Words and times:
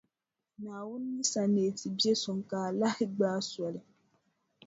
Naawuni 0.61 1.09
yi 1.17 1.23
sa 1.31 1.41
neei 1.53 1.73
ti 1.79 1.87
biɛʼ 1.97 2.17
suŋ 2.21 2.39
ka 2.49 2.57
a 2.67 2.71
lahi 2.79 3.05
gbaai 3.15 3.41
soli. 3.51 3.81